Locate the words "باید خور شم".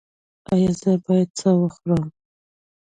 1.05-2.03